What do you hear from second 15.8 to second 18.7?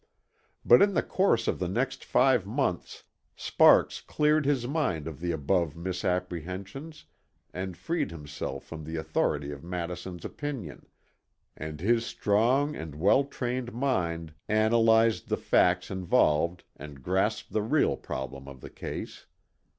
involved and grasped the real problem of